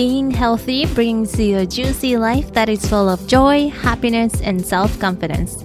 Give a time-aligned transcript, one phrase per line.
[0.00, 4.98] Being healthy brings you a juicy life that is full of joy, happiness, and self
[4.98, 5.62] confidence.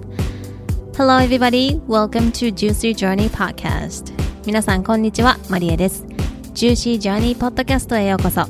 [0.97, 1.79] Hello, everybody.
[1.88, 4.11] Welcome to Juicy Journey Podcast.
[4.45, 5.37] 皆さん、こんにちは。
[5.50, 6.04] マリエです。
[6.54, 8.45] Juicy Journey Podcast へようこそ。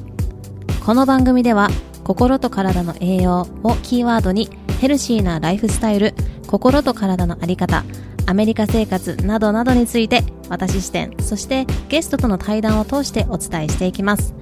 [0.84, 1.70] この番組では、
[2.04, 4.50] 心と体の栄養をキーワードに、
[4.82, 6.16] ヘルシーなライフスタイル、
[6.48, 7.84] 心と体のあり方、
[8.26, 14.34] アメリカ生活などなどについて私視点そしてゲストとの対談を通してお伝えしていきます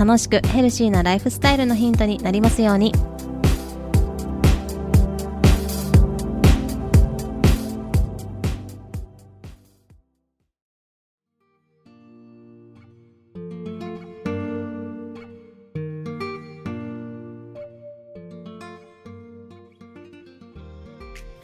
[0.00, 2.94] 楽しくヘルシーなライフスタイルのヒントになりますように。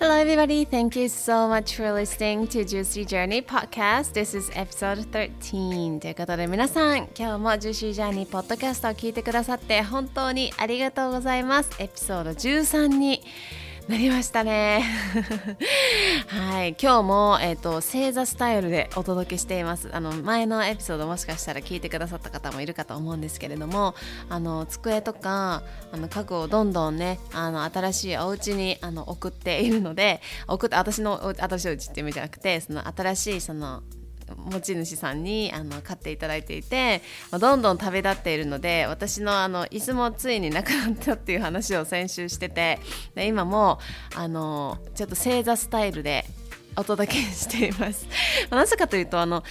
[0.08, 0.64] Hello, everybody.
[0.64, 4.12] Thank you so much for listening to Juicy Journey Podcast.
[4.12, 5.98] This is episode 13.
[5.98, 11.70] ということで、皆さん、今日も Juicy Journey Podcast を聞いてくださって本当にありがとうございます。
[11.80, 13.20] エピソード13に
[13.88, 14.82] なりましたね。
[16.26, 16.76] はい。
[16.80, 19.90] 今日も、えーと、星座スタイルでお届けしています。
[19.92, 23.94] あの前のエピソードもしかしたら聞いてくださった方もいるかと思うんですけれども
[24.28, 33.84] あの机とかあの家具をどんどんねあの新しいお家にあの送っているので送って私の新しいお家っていう意味じゃなくてその新しいその
[34.34, 42.78] 持ち主さんにあの買っていただいていて、まあ、どんどん旅立っているので私のあの椅子もついになくなったっていう話を先週してて
[43.14, 43.78] で今も
[44.14, 46.24] あのちょっと正座スタイルで
[46.76, 48.06] お届けしています。
[48.50, 49.42] なぜかというとあの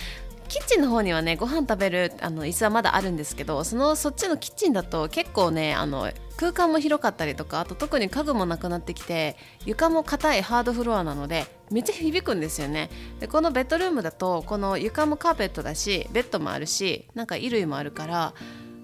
[0.47, 12.89] キッチンの方にはねご飯食べるあの椅子はまだあるんですけどそのそっちのキッチンだと結構ねあの空間も広かったりとかあと特に家具もなくなってきて床も硬いハードフロアなのでめっちゃ響くんですよね。
[13.19, 18.33] でこのベッドルームだとこの床もカーペットだしベッドもあるしなんか衣類もあるから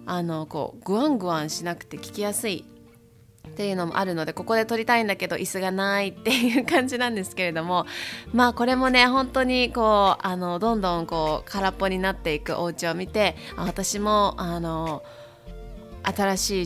[0.05, 2.65] あのこうグワングワンしなくて聞きやすい
[3.47, 7.85] っていうのもあるのでここで撮りたいんだけど椅子がないっていう感じなんですけれども
[8.33, 15.03] まあこれもね本当にこうあのどんどんこう空っぽになっていくお家を見て私もあの
[16.03, 16.65] 新しい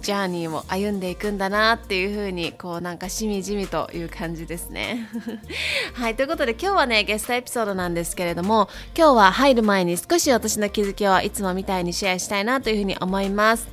[0.00, 5.08] ジャーニーを歩んでいくんだなっていう風にこうなんかしみじみという感じですね。
[5.94, 13.68] はいということで今日はねゲストエピソードなんですけれども今日は入る前に少し私の気づきをいつもみたいにシェアしたいなというふうに思います。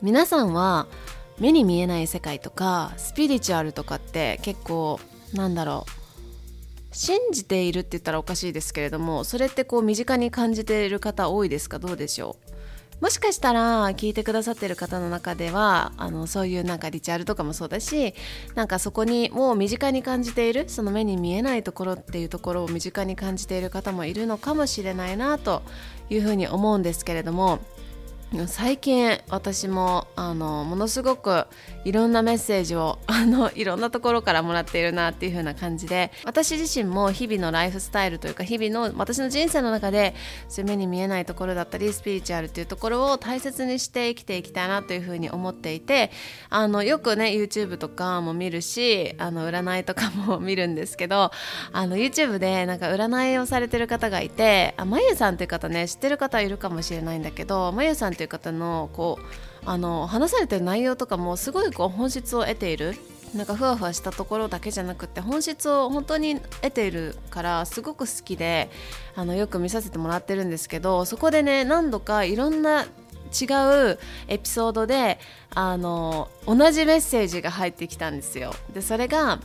[0.00, 0.86] 皆さんは
[1.38, 5.00] 目に見えない世界とかスピリチュアルとかって結構
[5.32, 11.78] なんだろう信じているって言ったらおかしいですけれどもそれってこう身近に感じている方多いですか？
[11.78, 12.52] どうでしょう？
[13.02, 18.14] もしかしたら聞いてくださってる方の中ではあのそういうなんかリチャールとかもそうだし
[18.54, 25.64] なんかそこにもう身近に感じているその目に見えないところっていうところを身近に感じている方もいるのかもしれないなと
[26.10, 27.58] いうふうに思うんですけれども
[28.46, 31.46] 最近私もあのものすごく
[31.84, 40.14] いろんなメッセージを あのいろんなところからもらっているなっていう風な感じで私自身も日々のライフスタイルというか日々の私の人生の中で
[40.48, 46.10] そういう目に見えないところだったりスピリチュアルっていうところを大切にして生きていきたいなという風に思っていて
[46.48, 51.32] あのよくね YouTube とかも見るしあの占いとかも見るんですけど
[51.72, 59.24] あの YouTube でなんか占いをされてる方がいてあまゆさんっていう方ね知ってる方いるかもしれないんだけどまゆさんってていう方のこう
[59.64, 62.94] あの話されてる内容とかもすごいこう本質を得ている
[63.34, 68.70] なんかふわふわしたところだけじゃなくて本質を本当に得ているからすごく好きで
[69.16, 72.86] あのよく見させてもらってるんですけどそこでね何度かいろんな違
[73.94, 75.18] うエピソードで
[75.54, 78.54] あの同じメッセージが入ってきたんですよ。
[78.74, 79.40] でそれが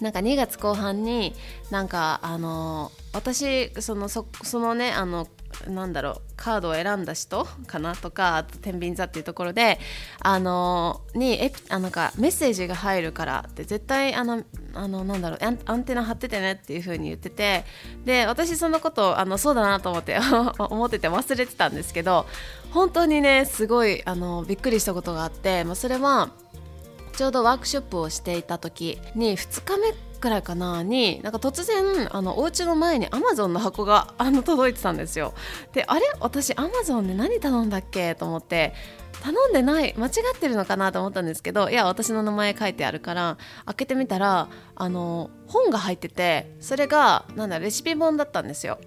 [0.00, 1.34] なんか2月後半に
[1.70, 5.28] なんかあの私そのそのねあの
[5.68, 9.78] なんだろうカードを選んだ人かなとかあと天秤座っていうところで
[10.20, 14.42] あのにえあなんかメッセージが入るからって絶対あの
[14.74, 17.64] あのなんだろうアンテナ張っててねっていう風に言ってて
[18.04, 20.18] で私そのことあのそうだなと思って
[20.58, 22.26] 思ってて忘れてたんですけど
[22.72, 26.30] 本当にねすごいあのびっくりしたことがあって、まあ、それは
[27.16, 35.34] ちょうどワークショップをしていた時に2日目くらいかなになんか突然あのお家の前にアマゾンの箱があの届いてたんですよ。
[35.72, 36.02] であれ？
[36.20, 38.14] 私アマゾンで何頼んだっけ？
[38.14, 38.72] と思って
[39.22, 48.78] 頼んでない間違ってるのかなと思ったんですけどいや私の名前書いてあるから開けてみたらあの本が入っててそれがなんだレシピ本だったんですよ。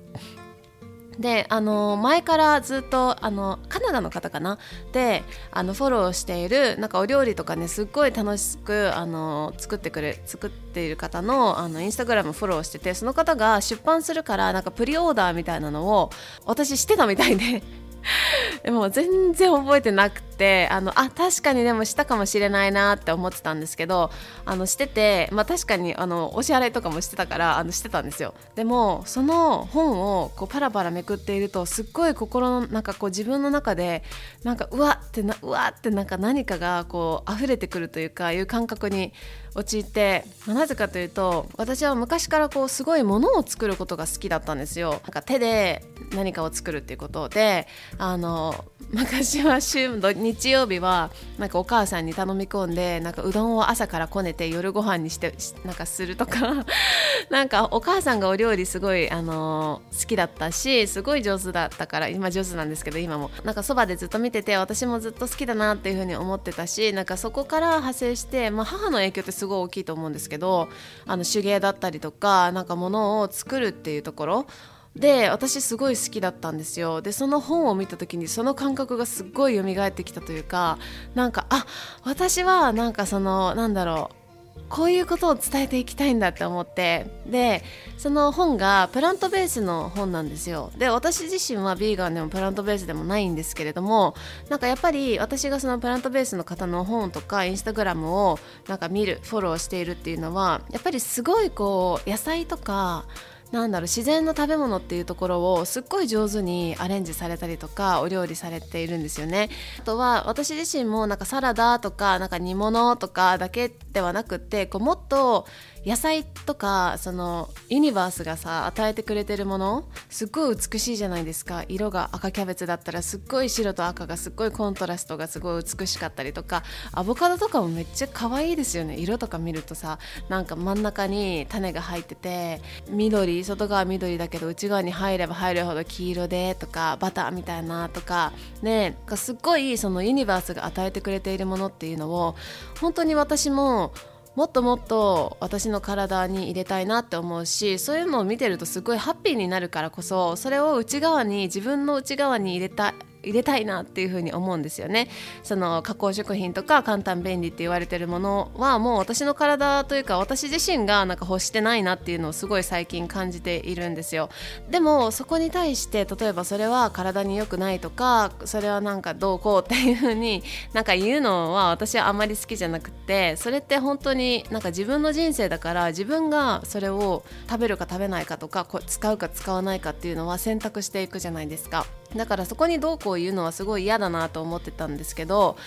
[1.19, 4.59] であの前からずっとあのカナダの方かな？
[4.91, 16.11] であのフォローしているなんかお料理とかねすっごい楽しくあの作ってくれ作っている方のあのインスタグラムフォローしててその方が出版するからなんかプリオーダーみたいなのを
[16.45, 17.63] 私してたみたいで。
[18.63, 24.11] でも全然覚えてなくてあのあ確かにでもしたかもしれないなって思ってたんですけど
[24.45, 28.33] あのしてて、まあ、確かにあのお支払いとかもしてたからあのしてたんですよ。
[28.55, 34.03] でもその本をこうパラパラめくっているとすっごい心のなんかこう自分の中で
[34.43, 39.13] なんかうわってなうわってなんか何かがこう溢れてくるというかいう感覚に
[39.57, 44.91] 陥って、なぜかというと私は昔からこうすごいものを作ることが好きだったんですよ。
[44.91, 45.83] なんか手で
[46.15, 47.67] 何かを作るっていうことで
[47.97, 55.33] あの昔は週の日曜日はなんかお母さんに頼み込んでなんかうどんを朝からこねて夜ご飯にして
[55.65, 56.65] なんかするとか
[57.29, 63.31] なんかお母さんがお料理すごいあの好きだったしすごい上手だったから今上手なんですけど今も。
[63.43, 70.69] なんかそばでずっと見てて私もずっと好きだなっていうふうに思ってたしなんかそこから派生して、まあ、母の影響ってすごいごい大きいと思うんですけど
[71.05, 74.47] あの手芸だったりとかなんか物を作るっていうところ。
[74.95, 77.01] で私すごい好きだったんですよ。
[77.01, 80.79] でその本を見た時にその感覚がすっごい蘇ってきたというか
[81.13, 81.67] なんかあ
[82.03, 84.26] 私はなんかそのなんだろう
[84.69, 87.07] こういうことを伝えていきたいんだって思って。
[87.25, 87.63] で
[87.97, 90.71] その本がプラントベースの本なんですよ。
[90.77, 94.15] で私自身はビーガンでもプラントベースでもないんですけれども
[94.49, 103.05] なんかやっぱり私がそのプラントベースの方の本とかインスタグラムをなんか見るフォローしているっていうのはやっぱりすごいこう野菜とか
[103.51, 109.49] なんだろう自然の食べ物っていうところをすっごい上手にアレンジされたりとかお料理されているんですよね。
[109.79, 115.45] あとは私自身もなんかサラダとかなんか煮物とかだけではなくってこうもっと
[115.85, 121.63] 野菜とかそのユニバースがさ与えてくれてるものすっごい美しいじゃないですか。
[121.67, 126.63] 色が赤キャベツだったらすっごい白と赤がすっごいコントラストがすごい美しかったりとか。
[126.91, 128.97] アボカドとかもめっちゃ可愛いですよね。
[128.97, 138.33] 色とか見るとさなんか真ん中に種が入ってて緑外側緑だけど内側に入れば入るほど黄色でとかバターみたいなとか。
[138.61, 142.35] ねすっごいそのユニバースが与えてくれているものっていうのを
[142.79, 143.93] 本当に私も
[144.37, 152.93] もっともっと私の体に入れたいなって思うしそういうのを見てるとすごいハッピーになるからこそそれを内側に自分の内側に入れた
[153.27, 155.09] 入れたいなっていうふうに思うんですよね。
[155.43, 164.29] その加工食品とか簡単便利って言われてるものはもう私の体というか私自身がなんか欲してないなっていうのをすごい最近感じているんですよ。
[164.69, 170.43] でもそこに対して例えばそれは体に良くないとかそれはなんかどうこうっていうふうに
[170.73, 181.85] なんか言うのは私はあまり好きじゃなくてそれって本当になんか自分の人生だから自分がそれを食べるか食べないかとかこ使うか使わないかっていうのは選択していくじゃないですか。
[182.17, 185.57] だからそこにどうこう言うのはすごい嫌だなと思ってたんですけど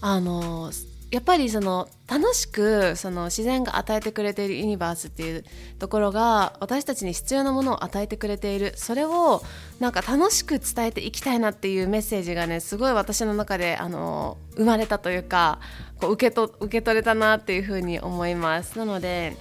[0.00, 0.70] あの
[1.10, 5.44] やっぱりその楽しくその自然が与えてくれているユニバースっていう
[5.78, 8.74] ところが私たちに必要なものを与えてくれている。
[8.76, 9.42] それを
[9.80, 15.60] なんか楽しく伝えていきたいなっていうメッセージがねすごい私の中であの生まれたというか
[15.98, 18.76] こう受けと受け取れたなっていうふうに思います。
[18.78, 19.34] なので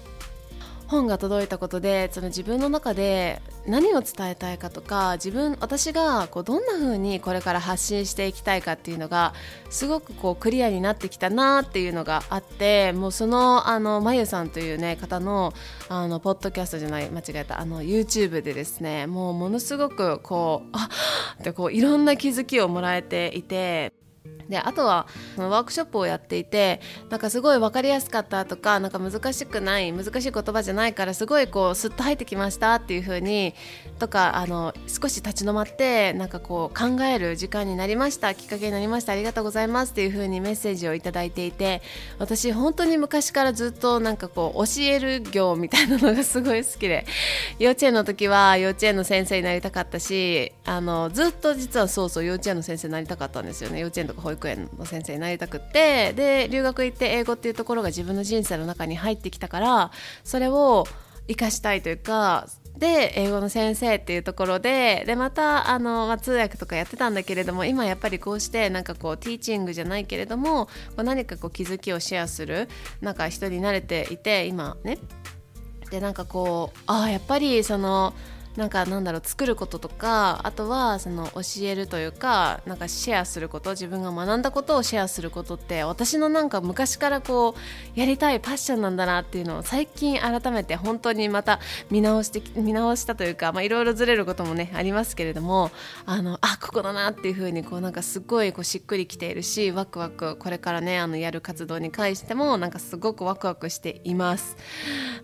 [0.88, 9.34] 本が届いたことでその自分の中で何を伝えたいかとか自分私がこうどんな風にこれから発信していきたいかっていうのが
[9.69, 15.54] すごくこうクリアになってきたなっていうのがあってもうそのあのまゆさんというね方の
[15.89, 20.90] あのポッドキャストじゃない間違えたあの YouTube でですねもうものすごくこうあ
[21.42, 23.94] ってこういろんな気づきをもらえていて
[24.49, 33.54] であとはワークショップをやっていてなんかすごい分かりやすかったとかなんか難しくない難しい言葉じゃないからすごいこうスッと入ってきましたっていう風に
[33.97, 38.33] とかあの少し立ち止まってなんかこう考える時間になりました。
[38.33, 39.11] きっかけになりました。
[39.11, 39.92] ありがとうございます。
[39.92, 41.81] っていう風にメッセージを頂いていて
[42.18, 47.06] 私本当に昔からずっとなんかこう教える業みたいなのがすごい好きで
[47.59, 53.80] 幼稚園の時は幼稚園の先生になりたかったしあのずっと実はそうそう幼稚園の先生になりたかったんですよね。
[53.80, 59.92] 幼稚園とか保育育園の先生になりたくってで留学行って英語っていうところが自分の人生の中に入ってきたから
[60.23, 60.85] それを
[61.27, 62.47] 生かしたいというか
[62.78, 72.69] で英語の先生っていうところででまたあの、ま、通訳とかやってたんだけれども今やっぱりこうしてなんかこうティーチングじゃないけれどもこう何かこう気づきをシェアする
[73.02, 74.98] なんか人に慣れていて今ね。
[75.90, 78.14] でなんかこうああやっぱりその
[78.57, 87.56] なんかなんだろう作ることとかあとはその教えるというかなんかシェアすること自分が学んだことをシェアすることって私のなんか昔からこ
[87.95, 91.59] うやりたいパッションなんだなっていうのを最近改めて本当にまた
[91.92, 95.69] 見直して見直したというかいろいろずれることもねありますけれども
[96.07, 104.57] あのあここだなっていうふうにこうなんかすごいこうしっくりきているしワクワクこれからねあのやる活動に関してもなんかすごくワクワクしています。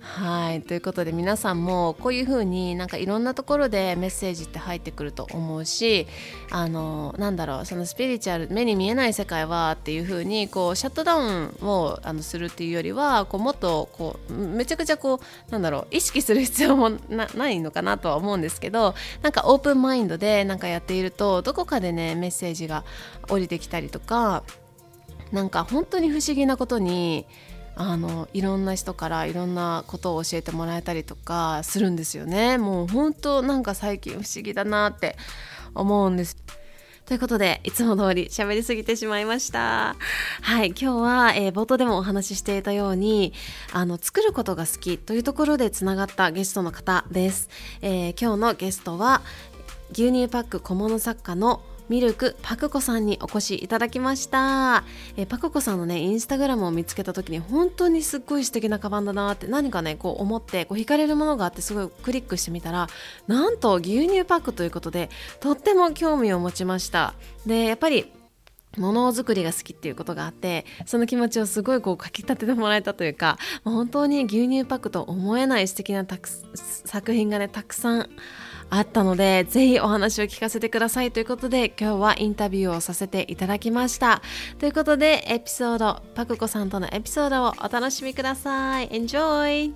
[0.01, 6.07] はいということで皆さんもこういうふうになんかいろんななところでメッセージって入ってくると思うし
[6.51, 22.83] あのなんだろうそのスピリチュアル目に見えない世界はっていう風にこうシャットダウンをあのするっていうよりはこうもっとこうめちゃくちゃこうなんだろう意識する必要もないのかなとは思うんですけどなんかオープンマインドでなんかやっているとどこかでねメッセージが
[23.29, 24.43] 降りてきたりとか
[25.31, 27.25] なんか本当に不思議なことに
[27.75, 32.57] あのいろんな人からいろんなことを教えてもらえたりとかするんですよね。
[32.57, 35.17] もう本当なんか最近不思議だなって
[35.73, 36.37] 思うんです。
[37.05, 39.97] ということでいつも通り喋りすぎてしまいました。
[40.41, 43.33] はい今日は、えー、冒頭でもお話ししていたように
[43.73, 47.49] あの作ることが好きというところでつながったゲストの方です、
[47.81, 49.21] えー、今日のゲストは
[49.91, 51.61] 牛乳パック小物作家の
[51.93, 54.83] ミルクパクコさんにお越しいただきました、
[55.15, 62.88] えパクコさんのねインスタグラムを見つけた時に本当にすっごい素敵なカバンだなって何かねこう思ってこう惹かれるものがあってすごいクリックしてみたら
[63.27, 67.13] なんと牛乳パックということでとっても興味を持ちました。
[67.45, 68.12] でやっぱり
[68.79, 76.07] 物作りが好きっていうことがあってその気持ちをすごいこうかきたててもらえたというか本当に牛乳パックと思えない素敵な
[76.55, 78.09] 作品がねたくさん
[78.70, 84.22] あったのでぜひお話を聞かせてくださいということで今日はインタビューをさせていただきました。
[84.60, 88.89] ということでエピソードパクコさんとのエピソードをお楽しみください。
[88.89, 89.74] Enjoy!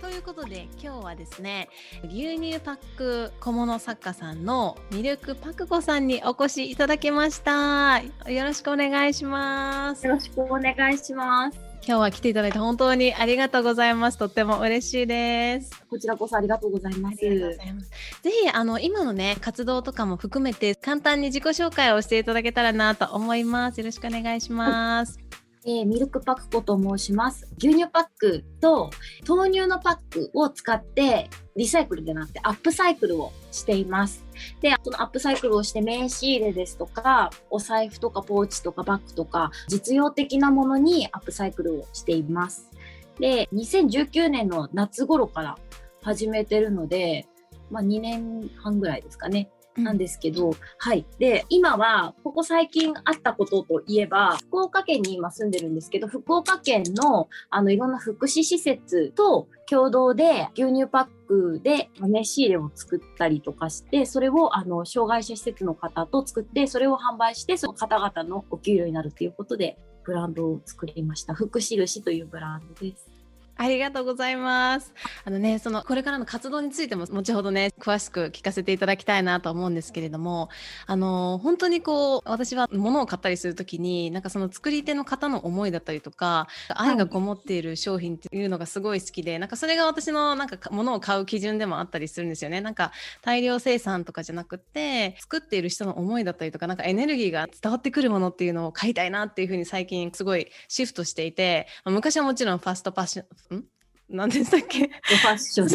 [0.00, 1.68] ということで今日はですね
[2.04, 8.00] 牛乳パック小物作家さんのミルクパクコさんにお越しいただきました。
[8.00, 10.06] よろしくお願いします。
[10.06, 11.71] よろしくお願いします。
[11.84, 14.18] 今日は来ていただいて本当にありがとうございます。
[14.18, 15.84] とっても嬉しいです。
[15.90, 17.16] こちらこそありがとうございます。
[17.16, 23.78] ぜひあの今のね活動とかも含めて簡単に自己紹介をしていただけたらなと思います。
[23.78, 25.16] よろしくお願いします。
[25.16, 25.32] はい
[25.64, 27.48] えー、ミルクパックコと申します。
[27.58, 28.90] 牛乳パックと
[29.28, 34.24] 豆乳のパックを使ってリサイクルでなってアップサイクルをしています。
[34.60, 42.70] で、そのアップサイクルをして名刺入れですとか、お財布とかポーチとかバッグとか実用的なものにアップサイクルをしています。
[43.18, 45.58] で、2019年の夏頃から
[46.02, 47.26] 始めてるので、
[47.70, 49.50] まあ2年半ぐらいですかね。
[49.76, 51.06] なんですけど、うん、はい。
[51.18, 71.34] で、今は、ここ最近あったことといえば、福岡県に今住んでるんですけど、福岡県の、あの、いろんな福祉施設と共同で牛乳パックで名刺入れを作ったりとかして、それを、あの、障害者施設の方と作って、それを販売して、その方々のお給料になるということで、ブランドを作りました。
[71.34, 73.11] 福印というブランドです。
[73.56, 74.92] ありがとうございます。
[75.24, 80.48] あのね、そのこれからの活動についても後ほどね、詳しく聞かせていただきたいなと思うんですけれども、
[80.86, 92.60] あの本当にこう私は物を買ったりするときに、なんかその作り手の方の思いだったりとか、愛がこもっている商品っていうのがすごい好きで、なんかそれが私のなんか物を買う基準でもあったりするんですよね。
[92.60, 103.64] なんか大量生産とかじゃなくて、作っている人の思いだったりとか、なんかエネルギーが伝わってくるものっていうのを買いたいなっていうふうに最近すごいシフトしていて、昔はもちろんファストパッションん
[104.12, 104.88] 何でしたっけ？
[104.88, 105.68] ファッション。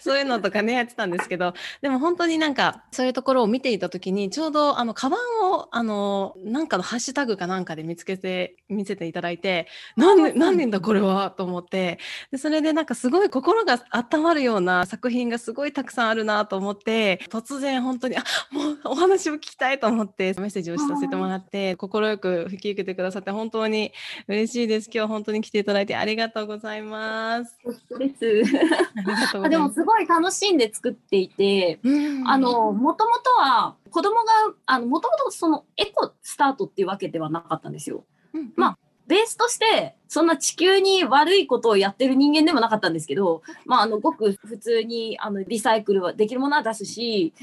[0.00, 1.54] そういうのとかねやってたんですけど。
[1.80, 10.80] でも本当になんかそういうところを見ていた時にちょうどあのカバンをあのなんかのハッシュタグかなんかで見つけて見せていただいて何何年だ。
[10.80, 11.98] これはと思って。
[12.30, 23.92] でそれでなんかすごい心が温まるような作品がすごいたくさんあるなと思って突然本当にあもうお話を聞きたいと思ってメッセージをさせてもらって快く引き受けてくださって本当に
[24.26, 24.90] 嬉しいです。
[24.92, 27.11] 今日本当に来ていただいてありがとうございます。
[27.12, 27.58] ます。
[27.98, 29.36] です。
[29.36, 31.78] あでもすごい楽しんで作っていて、
[32.26, 34.32] あの、もともとは子供が、
[34.66, 38.04] あの、もともとそのエコスタートっていうわけではなかったんですよ。
[38.32, 47.34] うんうん、まあ、ベースとして、そんな地球に悪いことをやってる人間でもなかったんですけど、まあ、あの、ごく普通に、あの、リサイクルはできるものは出すし、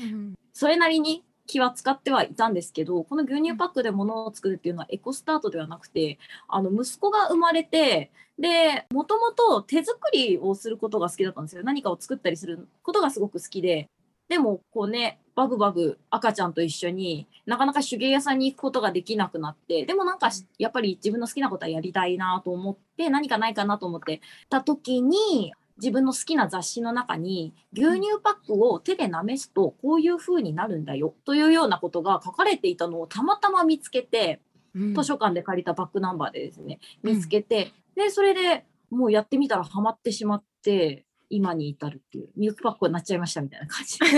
[0.53, 11.63] それなりに気は使ってはいたんですけど、この牛乳パックで物を作るっていうのはエコスタートではなくて、あの、息子が生まれて、で、もともと手作りをすることが好きだったんですよ。
[11.63, 13.89] 何かを作ったりすることがすごく好きで。
[14.29, 34.41] でも、こうね、バブバブ赤ちゃんと一緒になかなか手芸屋さんに行くことができなくなって、でもなんかやっぱり自分の好きなことはやりたいなと思って、何かないかなと思ってた時に、自分の好きな雑誌の中に牛乳パックを手で舐めすとこういう風になるんだよというようなことが書かれていたのをたまたま見つけて、
[34.75, 43.98] うん、図書館で借りたバックナンバーでですね見つけて、うん、でそれでもうやってみたらハマってしまって今に至るっていうミルクパックになっちゃいましたみたいな感じ。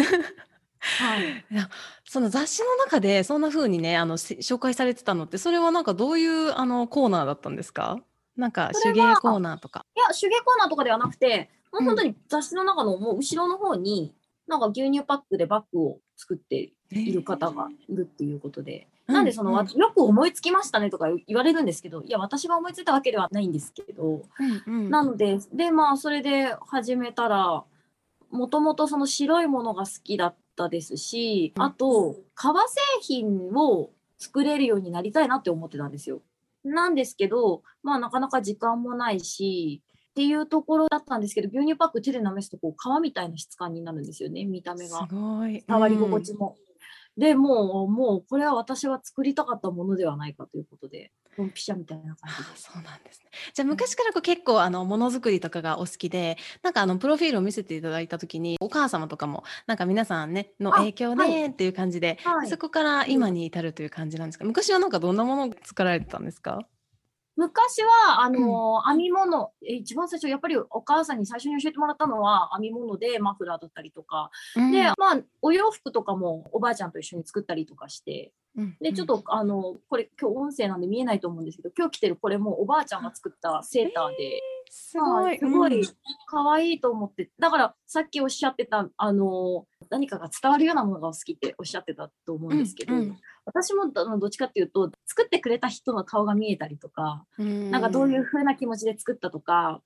[0.80, 1.70] はい、いや
[2.06, 8.00] その雑誌の中でそんな風にねあの紹介されてたのってそれはなんかどういうあのコーナーだったんですか？
[8.36, 9.86] なんか手芸コーナーとか。
[9.96, 14.16] いや、手芸コーナーとかではなくて、もう本当に雑誌の中のもう後ろの方に、
[14.48, 24.24] なんか牛乳パックでバッグを作っている方がいるっていうことで、えー、なんでその、うん、よく思いつきましたねとか言われるんですけど、いや、私が思いついたわけではないんですけど、
[24.68, 27.64] うんうん、なので、で、まあ、それで始めたら、
[28.30, 36.22] もともとその白いものが好きだったですし、あと、革製品を作れるようになりたいなって思ってたんですよ。
[36.64, 45.08] なんですけど、まあなかなか時間もないし、っていうところだったんですけど、牛乳パック手で舐めすとこう皮みたいな質感になるんですよね、見た目が。
[45.08, 45.64] すごい。
[45.68, 46.58] 触り心地も。
[47.18, 53.30] でもう、もうこれは私が作りたかったものではないかということで、ドンピシャみたいな感じでそうなんですね。
[53.54, 64.46] じゃあ昔からこう結構あのものづくりとかがお好きで、なんかあのプロフィールを見せていただいた時にお母様とかもなんか皆さんねの影響でっていう感じで、はい、そこから今に至るという感じなんですか？
[64.46, 66.60] 昔はなんかどんなものを作られてたんですか？
[67.42, 85.86] 昔は、あの、編み物、一番最初、やっぱりお母さんに最初に教えてもらったのは編み物でマフラーだったりとか、うん、で、まあ、お洋服とかもおばあちゃんと一緒に作ったりとかして、うん、で、ちょっと、あの、これ今日音声なんで見えないと思うんですけど、今日着てるこれもおばあちゃんが作ったセーターで、えー、すごい、すごい。
[86.28, 93.18] 可愛いと思って、だからさっきおっしゃってた、あの、何かが伝わるようなものがお好きっておっしゃってたと思うんですけど、うんうん。
[93.44, 97.70] 私もどっちかっていうと作ってくれた人の顔が見えたりとか、ん。
[97.70, 99.82] なんかどういう風な気持ちで作ったとか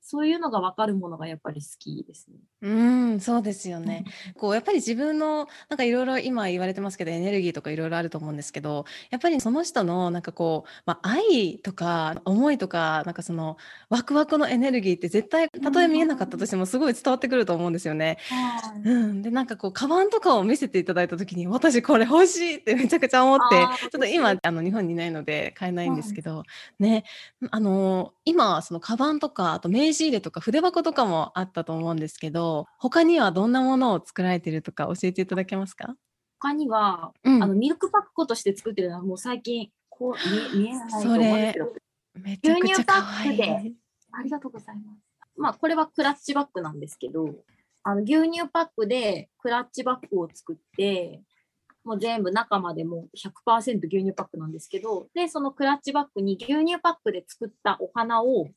[0.00, 2.36] そういうのが分かるものがやっぱり好きですね。
[2.62, 4.04] うん、そうですよね。
[4.36, 13.58] こうやっぱり自分のなんかいろいろ今言われてますけどエネルギーとかいろいろあると思うんですけど、やっぱりその人のなんかこう、まあ、愛とか思いとかなんかその
[13.90, 18.18] ワクワクのエネルギーって絶対たとえ見えなかったとしてもすごい伝わってくると思うんですよね。
[18.84, 26.44] うん、でなんかこうカバンとかを見せていただいた時に私これ欲しいってめちゃくちゃ思ってちょっと今あの日本にいないので買えないんですけど、
[26.78, 27.04] ね
[27.50, 35.94] あの今そのカバンとかあと名刺入れとか筆箱とかもあったと思うんですけど他にはどんなものを作られてるとか教えていただけますか？
[36.40, 41.72] 他には、うん、あのミルクパックとして作ってるのはもう最近こう見えないと思うんですけど。
[42.14, 43.40] めちゃくちゃ可愛い。
[44.12, 44.98] ありがとうございます。
[45.36, 47.28] まあこれはクラッチバッグなんですけど
[47.84, 51.22] あの牛乳パックでクラッチバッグを作って
[51.84, 58.48] もう全部中までも100%牛乳パックなんですけどでそのクラッチバッグに牛乳パックで作ったお花を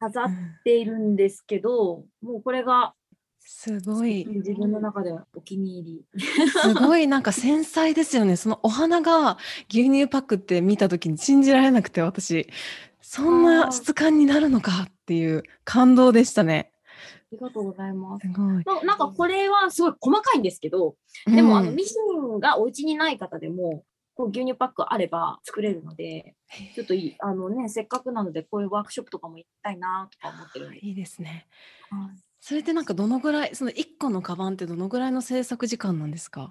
[0.00, 0.28] 飾っ
[0.64, 2.94] ているんですけど、うん、もうこれが
[3.38, 4.26] すごい。
[4.26, 6.20] 自分の中ではお気に入り。
[6.62, 8.36] すごいなんか繊細ですよね。
[8.36, 12.48] そのお花が牛乳パックって見た時に信じられなくて私。
[13.02, 16.70] そんな質感になるのかっていう感動でしたね。
[17.32, 18.28] ありがとうございます。
[18.28, 20.94] すなんかこれはすごい細かいんですけど、
[21.26, 23.82] でもあのミシンがお家にない方でも、
[24.20, 26.34] こう牛乳パックあれば作れるので、
[26.74, 30.76] ちょっといい、あのね、せっかくなので、こういうワークショップとかも行きたいなとか思ってる。
[30.76, 31.46] いいですね。
[31.90, 36.48] はい、それってなんかどのぐらい、その1個のカバンってどのぐらいの制作時間なんですか？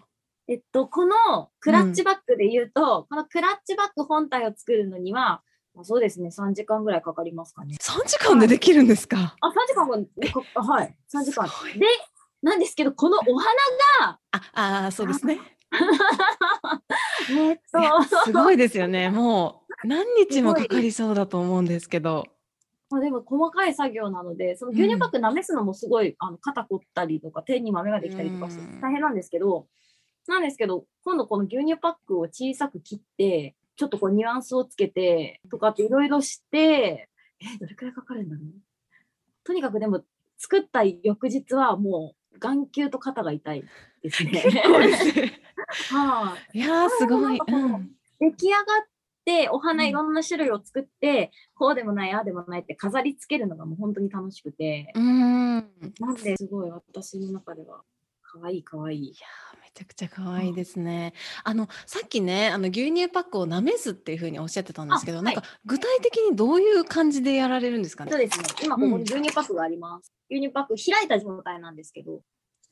[0.47, 5.43] えっと、このクラッチバッグで言うと、うん、このクラッチバッグ本体を作るのには、
[5.75, 7.75] まあ、そうですね、3時間ぐらいかかりますかね。
[7.79, 9.95] 3時間でできるんですか、あ、3時間は、
[10.63, 11.47] はい、3時間。
[11.77, 11.85] で、
[12.41, 13.51] なんですけど、このお花
[14.01, 15.39] が、あ、あそうですね。
[17.29, 19.09] えっと、すごいですよね。
[19.09, 22.25] もう何日もかかりそうだと思うんですけど。
[22.89, 29.67] まあ、でも細かい作業なので、その牛乳パックなめすのもすごい、うん、あの肩凝ったりとか、手に豆ができたりとかして大変なんですけど、
[30.27, 37.09] なんですけど、今度この牛乳パックを小さく切って、ちょっとこうニュアンスをつけてとかっていろいろして、
[37.41, 38.45] え、どれくらいかかるんだろう。
[39.43, 40.03] とにかくでも
[40.37, 43.63] 作った翌日はもう眼球と肩が痛い
[44.01, 44.43] ですね。
[45.91, 48.63] はい、いやすごい、うん、出来上がっ
[49.25, 54.91] てお花いろんな種類を作って、こうでもないああでもないって飾りつけるのがもう本当に楽しくて。
[54.95, 55.55] うん。
[55.99, 57.81] なんですごい私の中では
[58.23, 58.99] 可愛い可愛い。
[58.99, 61.13] いやめちゃくちゃ可愛いですね。
[61.43, 68.11] あのさっきね、あの牛乳パックをなめすっていうふうにおっしゃってたんですけど、なんか具体的にどういう感じでやられるんですかね？
[68.11, 68.45] そうですね。
[68.63, 70.11] 今ここに牛乳パックがあります。
[70.29, 72.21] うん、牛乳パック開いた状態なんですけど、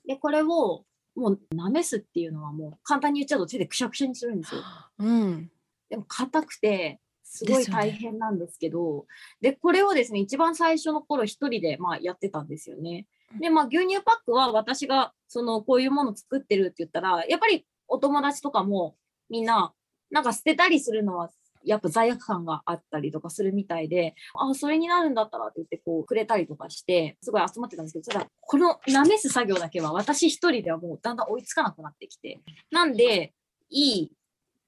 [0.07, 4.61] でこれをもうなめすっていうのはもう簡単に言っちゃうと手でくしゃくしゃにするんですよ。
[4.99, 5.51] うん。
[5.89, 9.05] でも硬くてすごい大変なんですけど、
[9.41, 13.05] で、ね、これをですね、一番最初の頃一人でまあやってたんですよね。
[13.39, 18.95] で、まあ牛乳パックは私がそのこういうもの作ってるって言ったら、やっぱりお友達とかも
[19.29, 19.73] みんな
[20.11, 21.29] なんか捨てたりするのは
[21.63, 32.39] やっぱ罪悪感があったりとかするみたいで、あ、それになるんだったらって言ってこうくれたりとかして、すごい集まってたんですけど、ただこのなめす作業だけは私一人ではもうだんだん追いつかなくなってきて。
[32.71, 33.33] なんで、
[33.69, 34.11] いい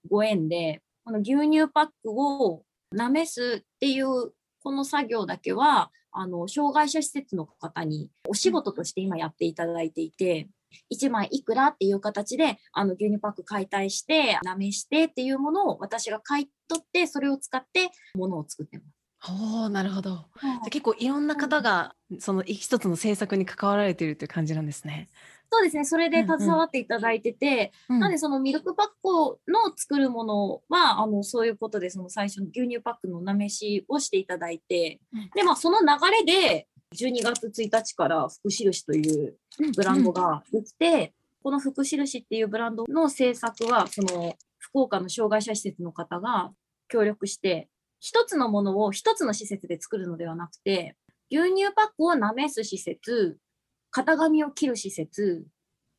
[0.09, 10.49] ご縁で、この牛乳パックをなめすっていうここの作業だけは、あの、障害者施設の方にお仕事として今やっていただいていて、
[10.91, 18.99] 1枚いくらっていう形で、あの、牛乳パック解体して、なめしてっていうものを私が買い取って、それを使ってものを作ってます。
[19.27, 20.27] おお、なるほど。
[20.41, 25.09] じゃ結構いろんな方が、その一つの制作に関わられているという感じなんですね。
[25.51, 25.83] そうですね。
[25.83, 27.95] それで携わっていただいてて、うん。
[27.95, 39.35] うん、なんでそのミルクパックの作るものは、あの、そういうことで、その最初の牛乳パックのなめしをしていただいて、うん、で、まあその流れで、12月1日から福印という
[39.75, 41.12] ブランドができて、うんうん、
[41.43, 46.51] この福印っていうブランドの制作は、その福岡の障害者施設の方が
[46.88, 50.95] 協力して、一つのものを一つの施設で作るのではなくて、
[51.31, 53.38] 牛乳パックをなめす施設、
[53.91, 55.45] 型紙を切る施設、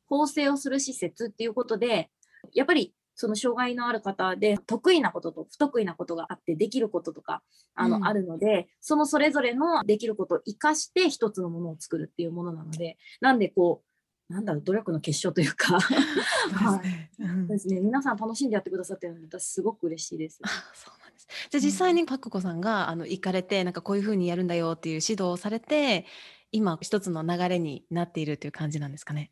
[0.07, 2.09] 縫製をする施設っていうことで、
[2.53, 7.43] やっぱりその障害のある方で得意なことと不得意なことがあってできることとか
[7.75, 15.77] あの、うん、あるのでそのそれぞれのできることを生かして一つのものを作るっていうものなのでなんでこうなんだろう努力の結晶というか
[16.55, 17.81] はい、ですね。
[17.81, 20.39] 皆さん楽しんでやってくださってるので私すごく嬉しいです。
[20.73, 21.27] そうなんです。
[21.49, 26.05] じゃあ実際にパクコさんがあの行かれてなんかこういうふうにやるんだよっていう指導をされて
[26.51, 29.31] 今一つの流れになっているという感じなんですかね。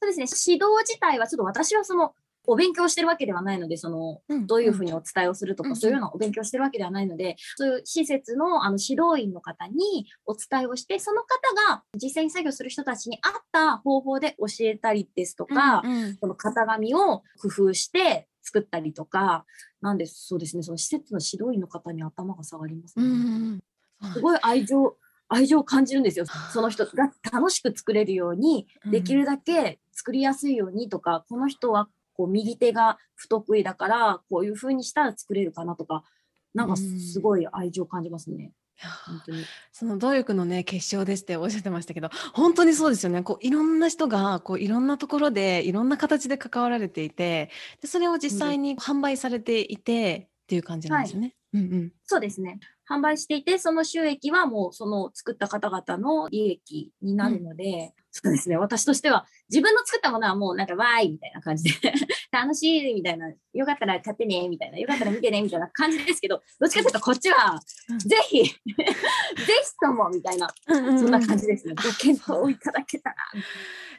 [0.00, 0.54] そうですね。
[0.54, 2.14] 指導自体はちょっと私はその
[2.46, 11.28] お勉強してるわけではないので、その、どういうふうにお伝えをするとか、そういうようなお勉強してるわけではないので、そういう施設のあの指導員の方にお伝えをして、その方
[11.74, 15.82] が実際に作業する人たちに合った方法で教えたりですとか、
[16.20, 19.44] この型紙を工夫して作ったりとか、
[19.82, 23.60] なんで、そうですね、その施設の指導員の方に頭が下がりますね。
[24.14, 24.96] すごい愛情、
[25.30, 26.26] 愛情を感じるんですよ。
[26.52, 36.04] その人が楽しく作れるように、できるだけ作りやすいようにとか、この人はこう右手が不得意だからこういう風にしたら作れるかなとか
[36.52, 38.52] なんかすごい愛情を感じますね。
[39.06, 47.50] 本当にその努力のね結晶ですっておっしゃってましたけど本当にそうですよねこういろんな人がこういろんなところでいろんな形で関わられていて
[47.82, 51.26] でそれを実際に販売されていて、っていう感じなんですよね。
[51.26, 52.60] はい、うんうん、そうですね
[52.90, 58.56] 販売していてその収益はもうその作った方々の利益になるので、そうですね。
[58.56, 61.92] 私としては、自分の作ったものはもうなんか、わーいみたいな感じで
[62.32, 67.60] 楽しいみたいな、よかったら買ってねみたいな、よかったら見てねみたいな感じですけど、どっちかというとこっちは、
[67.98, 68.56] ぜひ、 ぜひ
[69.80, 70.74] ともみたいな、そ
[71.06, 71.74] んな感じですね。
[71.74, 73.16] ご検討をいただけたら。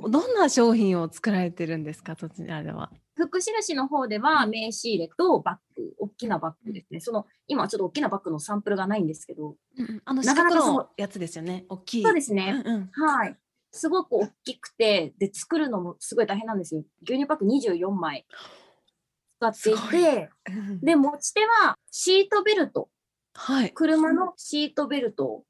[0.01, 2.91] どんな商品を作られてるんですか、そちらでは。
[3.21, 6.99] 福印の方では名刺入れとバッグ、大きなバッグですね。
[6.99, 11.65] その今ちょっと大きなバッグのサンプルがないんですけど、うん、あの四角のやつですよね。
[11.69, 12.03] 大きい。
[12.03, 12.63] そうですね。
[12.65, 13.37] うんうん、はい。
[13.71, 16.83] すごく大きくて、で、作るのもすごい大変なんですよ。
[17.03, 18.25] 牛乳パック24枚
[19.39, 20.29] 使っていて、
[20.81, 22.89] で、持ち手はシートベルト。
[23.33, 23.71] はい。
[23.71, 25.45] 車のシートベルトを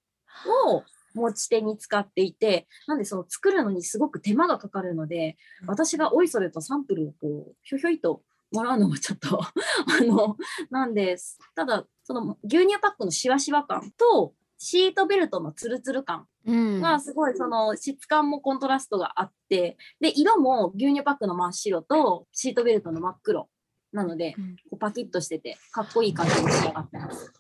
[1.13, 8.21] 持ち手に使っていて、なんでその作るのにすごく手間がかかるので、私がおいそれとサンプルをこう、ひょひょいと
[8.51, 10.37] もらうのもちょっと あの、
[10.69, 11.39] なんです。
[11.55, 23.49] ただ、その牛乳パックのしわしわ感と、シートベルトのツルツル感がすごいその質感もコントラストがあって、で、色も牛乳パックの真っ白とシートベルトの真っ黒
[23.91, 24.35] なので、
[24.69, 27.30] こうパキッとしててかっこいい感じに仕上がってます。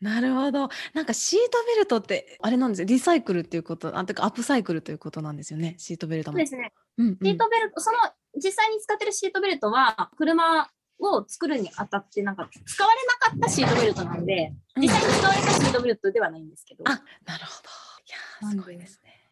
[0.00, 0.70] なるほど。
[0.94, 2.86] なんかシートベルトってあれなんですよ。
[2.86, 5.74] リサイクルっていうこと、あてかアップサイクルということなんですよね。
[5.78, 6.38] シートベルトも。
[6.38, 6.72] そうですね。
[6.98, 7.98] うんうん、シートベルト、その
[8.36, 16.84] 実際に使ってるシートベルトは車を作るにあたってなんか使われなかったシートベルトなんで、実際に使われたシートベルトではないんですけど。
[16.86, 16.92] あ、
[17.26, 17.68] なるほど。
[18.46, 19.28] いやすごいですね。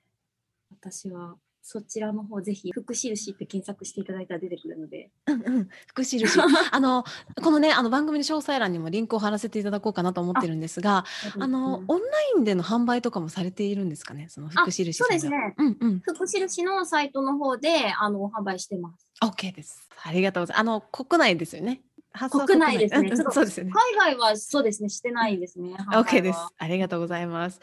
[0.70, 1.36] 私は
[1.70, 5.10] そちらの方ぜひ福印って検索していただいたら出てくるので。
[5.26, 6.24] うんうん、福印。
[6.72, 7.04] あの
[7.42, 11.04] このねあの番組の詳細欄にもリンクを貼らせていただこうかなと思ってるんですが、
[11.38, 12.04] あのオンラ
[12.38, 14.28] インでの販売とかもされているんですかね？
[14.30, 15.54] その福印そうですね。
[15.58, 16.00] うんうん。
[16.00, 19.06] 福印のサイトの方であの販売してます。
[19.22, 19.86] OK です。
[20.02, 20.60] ありがとうございます。
[20.60, 21.82] あの国内ですよね？
[22.30, 23.12] 国内ですね。
[23.30, 23.70] そうですね。
[23.96, 25.74] 海外はそうですね、してないですね。
[25.92, 26.38] OK です。
[26.58, 27.60] ありがとうございます。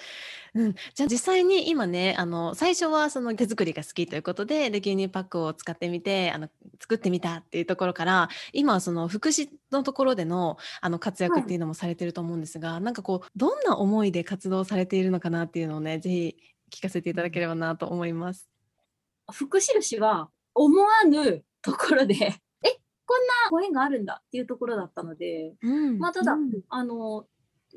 [0.53, 16.37] うん、じゃあ実際に今ね、あの最初はその手作りが好きということで、で牛乳パックを使ってみて、あの作ってみたっていうところから、今はその福祉のところでのあの活躍っていうのもされてると思うんですが、はい、なんかこうどんな思いで活動されているのかなっていうのをね、ぜひ
[16.71, 18.49] 聞かせていただければなと思います。
[19.31, 22.35] 福印は思わぬところで
[23.05, 27.25] こんなご縁があるんだっていうところだったので、うん、まあただ、うん、あの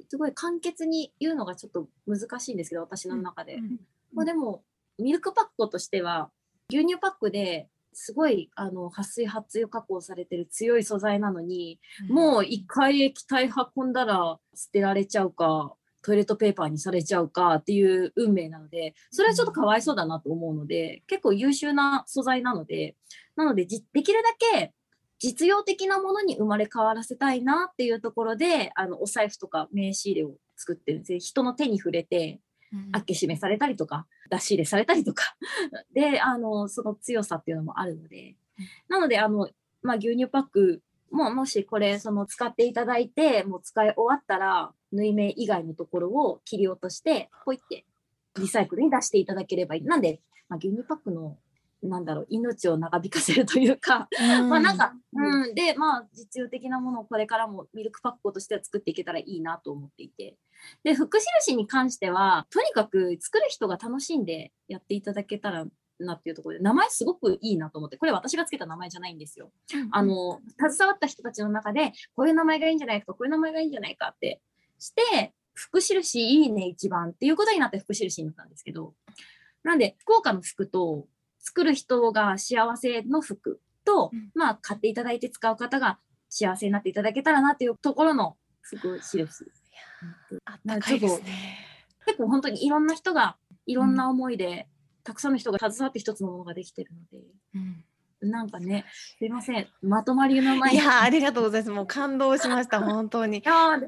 [0.09, 3.81] すごい簡潔に言うのがちょっと難しいんですけど私の中で、うん、
[4.15, 4.63] まあ、でも
[4.99, 6.31] ミルクパックとしては
[6.71, 22.95] 牛乳パックですごいあの撥水撥水加工されてる強い素材なのに、もう一回液体運んだら捨てられちゃうかトイレットペーパーにされちゃうかっていう運命なのでそれはちょっとかわいそうだなと思うので結構優秀な素材なので
[23.37, 24.73] なのでできるだけ
[25.19, 31.21] 実用的なものに生まれ変わらせたいなっていうところであのお財布とか名刺入れを作ってるんですね。
[31.21, 32.41] 人の手に触れて
[32.93, 35.37] あっけ締めされたりとか出し入れされたりとか。
[35.93, 38.37] であのその強さっていうのもあるので。
[38.89, 39.49] なのであの、
[39.83, 47.85] まあ、牛乳パックももしこれその使っていただいてもう使い終わったら縫い目以外のところを切り落としてポイって
[48.37, 49.83] リサイクルに出していただければいい。
[49.83, 51.39] なんで、まあ、牛乳パックの
[51.83, 54.09] なんだろう命を長引かせるというか、
[54.49, 60.37] まあなんか、うん、でまあ実用的なものをこれからもミルクパックとしては作っていけたらいいなと思っていて。
[60.83, 65.67] で福印に関してはとにかく作る人が楽しんでやっていただけたら
[66.01, 67.97] なっていうところで名前すごくいいなと思って。
[67.97, 69.53] これ私がつけた名前じゃないんですよ。
[69.93, 74.41] あの携わった人たちの中でこういう名前がいいんじゃないかこういう名前がいいんじゃないかって
[74.81, 78.95] して福印いいね一番っていうことになって福印になったんですけど。
[79.65, 81.07] なんで福岡の服と
[81.49, 89.47] 作る人が幸せの服と、うん、まあ買っていただいて使う方が幸せになっていただけたらなっていうところの福印。
[90.45, 91.59] あったかいですね。
[92.05, 94.65] 結構本当にいろんな人がいろんな思いで、うん、
[95.05, 97.25] たくさんの人が携わって一つのものができてるので、
[98.23, 98.85] うん、なんかね
[99.19, 99.67] すいません。
[99.81, 101.71] まとまりのないいやありがとうございます。
[101.71, 103.43] もう感動しました本当に。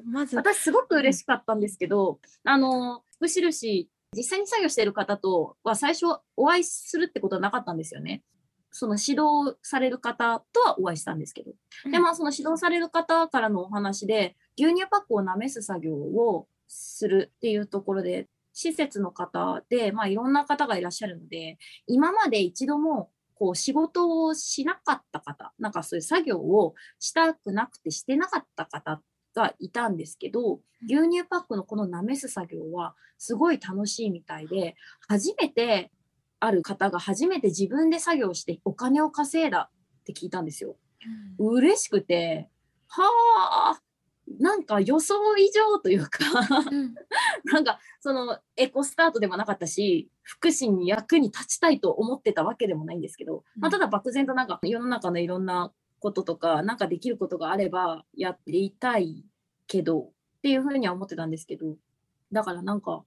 [0.06, 0.34] まず。
[0.34, 8.22] 私すごく嬉しかったんですけど、あの福印実際に作業している方とは最初お会いするってことはなかったんですよね。
[8.72, 11.52] その指導される方とはお会いしたんですけど。
[11.90, 29.00] で、まあその指導される方からのお話で、牛乳パックをなめす作業をするっていうところで、施設の方で、まあいろんな方がいらっしゃるので、今まで一度もこう仕事をしなかった方、なんかそういう作業をしたくなくてしてなかった方
[29.34, 34.76] がいたんですけど牛乳パックのこのなめす作業はすごい楽しいみたいで
[35.08, 35.90] 初めて
[36.40, 40.76] ある方が初めて自分で作業してお金を稼いだって聞いたんですよ。
[41.38, 42.48] うん、嬉しくて
[42.88, 43.80] はあ
[44.38, 46.20] なんか予想以上というか
[46.70, 46.94] うん、
[47.52, 59.24] なんかそのエコスタートでもなかったし福祉に役に立ちたいと思ってたわけでもないんですけど、まあ、ただ漠然となんか世の中のいろんなこととか、なんかできることがあればやっていたい
[59.66, 60.10] けどっ
[60.42, 61.76] ていうふうには思ってたんですけど、
[62.32, 63.04] だからなんか、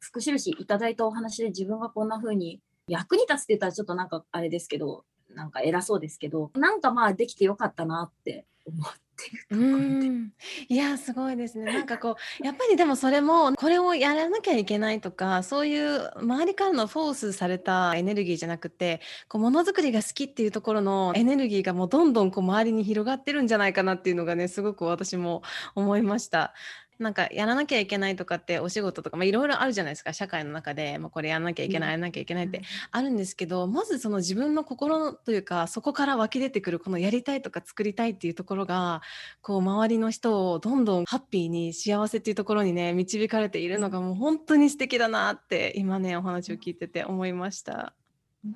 [0.00, 8.86] 福印いただいたお話で自分がこんな風に役に立つって言ったらちょっとなんかあれですけど、なんか偉そうですけど、なんかまあできてよかったなって思っ
[9.30, 10.32] っていう
[10.68, 11.72] いやすごいですね。
[11.72, 25.42] なんかこうやっぱりでもそれもこれをやらなきゃいけないとかそういう周りからのフォースされたエネルギーじゃなくてこうものづくりが好きっていうところのエネルギーがもうどんどんこう周りに広がってるんじゃないかなっていうのがねすごく私も
[25.74, 26.54] 思いました。
[26.98, 39.02] なんかやらなきゃいけないとかってお仕事とかいろいろあるじゃないですか社会の中で、まあ、これやらなきゃいけない、やらなきゃいけないってあるんですけどまずその自分の心というかそこから湧き出てくるこのやりたいとか作りたいっていうところが
[39.40, 47.94] こう周りの人をどんどんハッピーに幸せっていうところにね導かれているのがもう本当に素敵だなって今ねお話を聞いてて思いました。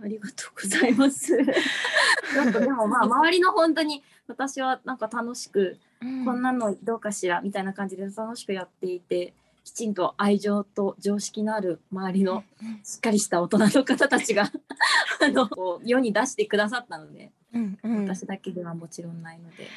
[0.02, 1.36] ありがとうございます。
[2.34, 9.32] なんかでもまあ周りの本当に私はなんか楽しく、うん、こんなのどうかしらみたいな感じで楽しくやっていて
[9.64, 12.44] きちんと愛情と常識のある周りの
[12.84, 14.44] しっかりした大人の方たちが
[15.22, 15.48] あの
[15.84, 19.68] 世に出してくださったので、うんうん、私だけではもちろんないので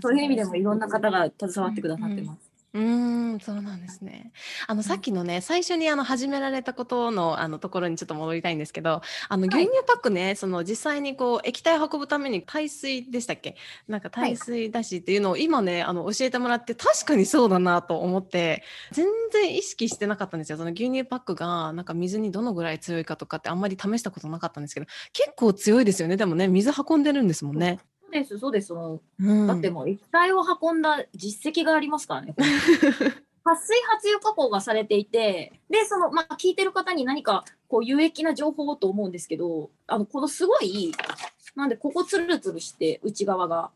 [0.00, 2.50] そういう意味でもいろんな方が携わってくださってます。
[2.50, 4.32] うーん、そうなんですね。
[4.66, 13.56] あの、さっきのね、最初にあの、始められたことの、あの、ところにちょっと戻りたいんですけど、あの、牛乳パックね、その、実際にこう、液体を運ぶために耐水でしたっけ？
[13.86, 20.58] なんか耐水だしっていうのを今ね、あの、教えてもらって、確かにそうだなと思って、全然意識してなかったんですよ。
[20.58, 26.16] その牛乳パックが、なんか水にどのぐらい強いかとかってあんまり試したことなかったんですけど、結構強いですよね。
[26.16, 27.78] でもね、水運んでるんですもんね。
[28.06, 28.72] そうです、そうです。
[28.74, 32.34] うん、だってもう液体を運んだ実績がありますからね。
[33.46, 40.92] 撥水活用加工がされていて、で、その、まあ、聞いてる方に何か、こう、有益な情報と思うんですけど、あの、このすごい、
[41.54, 43.70] なんで、ここツルツルして、内側が、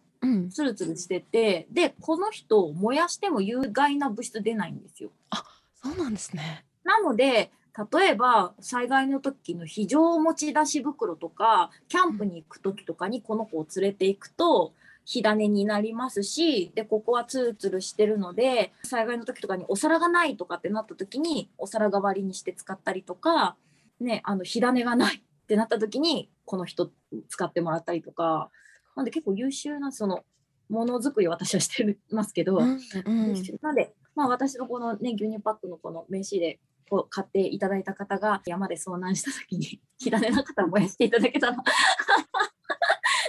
[0.52, 5.10] ツルツルしてて、うん、で、この人、燃やしても有害な物質出ないんですよ。
[5.30, 5.44] あ、
[5.80, 6.64] そうなんですね。
[6.82, 7.52] なので、
[7.92, 14.72] 例えば災害の時の非常持ち出し袋とかキャンプに行く時とかにこの子を連れていくと
[15.04, 23.56] 火種になりますしでここはツルツルしてるので災害の時とかにお皿がないとかってなった時にお皿代わりにして使ったりとか、
[24.00, 26.90] ね、あの火種がないってなった時にこの人
[27.28, 28.50] 使ってもらったりとか。
[28.96, 30.24] なんで結構優秀なその
[30.68, 36.58] ものづくり私はしてますけど、うんうん、なんでまあ、私のこのね、牛乳パックのこの名刺で
[36.90, 41.56] こう買っていただいた方が山で遭難した時に 火種な方を燃やしていただけたら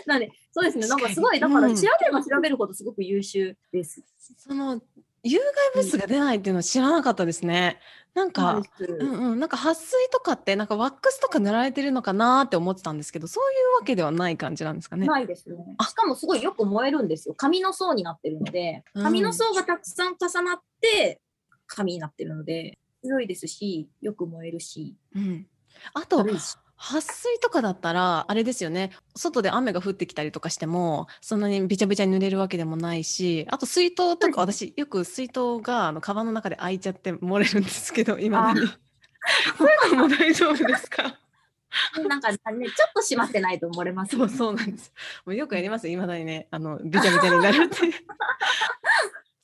[0.08, 4.04] なんで、そうですね、なんかすごい、だから調べれば調べるほどすごく優秀です。
[4.36, 4.82] その
[5.24, 5.46] 有害
[5.76, 7.80] 物質が出ないっていうのは知らなかったですね。
[8.16, 15.06] なんか、うんうん、なんか撥水とかってなんかワックスとか塗られてるのかなって思ってたんですけど、そういうわけではない感じなんですかね。
[15.06, 15.56] ないですね。
[15.88, 17.36] しかもすごいよく燃えるんですよ。
[17.36, 21.22] 紙の層になってるので、紙の層がたくさん重なって
[21.68, 24.96] 紙になってるので、強いですし、よく燃えるし。
[25.16, 25.48] うん。
[25.94, 26.26] あと、
[26.82, 41.20] 撥水とかだったらあれですよね外で雨が降ってきたりとかしてもそんなにびちゃびちゃに濡れるわけでもないしあと水筒とか私よく水筒があのカバンの中で開いちゃって漏れるんですけど今にそういうのも大丈夫ですか？
[42.10, 44.92] なんかね、ちょっと閉まってないと漏れます、ね、そうそうなんです。
[45.26, 47.78] もうよくやりますいまだにね、あのびちゃびちゃになるって。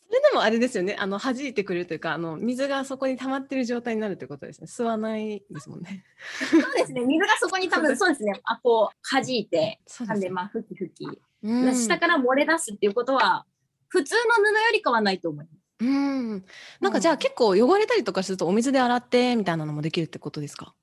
[0.09, 4.67] それでもあれですよね、あの弾いてくれるというか、あの水がそこに溜まってる状態になるということですね。
[4.67, 6.05] 吸わないですもんね。
[6.49, 8.23] そうですね、水がそこに多分そうです。
[8.23, 11.05] ね、あこう弾いて、なんでまあふきふき、
[11.43, 13.45] うん、下から漏れ出すっていうことは、
[13.89, 15.57] 普通の布よりかはないと思います。
[15.79, 16.45] うん、
[16.79, 20.73] なんかじゃあ結構汚れたりとかするとお水で洗ってみたいなのもできるってことですか？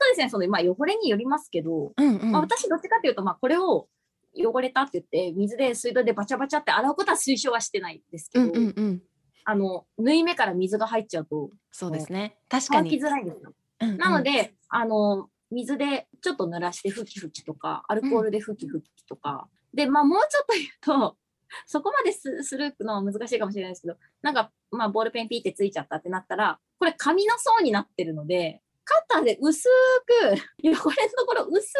[0.00, 3.88] そうですね、そのまあ汚れによりますけど、うんうん、まあ、私どっちかというとまあこれを
[4.34, 9.02] 汚れたって言って水で水道でバチャバチャって洗うことは推奨はしてないですけど、うんうんうん、
[9.44, 12.36] あの縫い目から水が入っちゃうとそうですね。
[12.48, 12.90] 確かに。
[12.90, 20.66] 乾きづらいんですよ、うんうん、なのであの水でちょっと濡らしてふきふきとかアルコールでふきふきとか、うん、でまあもうちょっと言う
[21.10, 21.16] と
[21.66, 29.68] そこまですするのは難しいかもしれないですけどなんかまあボールペンピーってついちゃったってなったらこれ紙の層になってるのでカッターで薄
[30.06, 31.74] く汚れのところ薄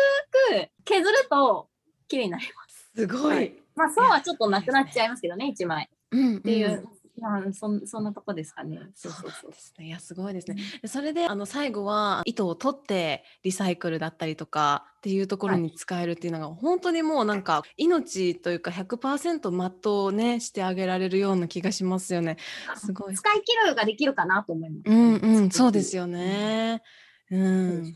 [0.50, 1.68] く削ると
[2.10, 3.36] 綺麗になりますすごい。
[3.36, 5.88] はい、まあ、そうはちょっとなくなっちゃいますけどね、1枚。
[6.10, 6.84] うん、っていう。
[7.20, 8.80] まあ、そそんなとこですかね。
[8.94, 9.50] そうそうそう。
[9.50, 9.86] ですね。
[9.86, 10.62] いや、すごいですね。
[10.82, 22.38] うん、それで、あの、最後は糸を取ってリサイクルだったりとかっていうところに使えるっていうのが、はい、本当にもうなんか命というか100%全うねしてあげられるような気がしますよね。
[22.76, 23.14] すごい。
[23.14, 24.90] 使い切るができるかなと思います。
[24.90, 26.82] うんうん、そうですよね。
[27.30, 27.92] うん。